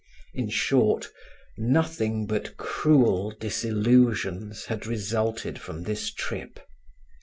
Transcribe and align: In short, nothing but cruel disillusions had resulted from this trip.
In 0.33 0.49
short, 0.49 1.09
nothing 1.59 2.25
but 2.25 2.57
cruel 2.57 3.35
disillusions 3.39 4.65
had 4.65 4.87
resulted 4.87 5.59
from 5.59 5.83
this 5.83 6.11
trip. 6.11 6.59